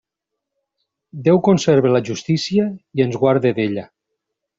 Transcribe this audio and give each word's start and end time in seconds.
Déu 1.27 1.41
conserve 1.47 1.91
la 1.95 2.01
justícia 2.07 2.65
i 3.01 3.05
ens 3.07 3.19
guarde 3.25 3.53
d'ella. 3.61 3.85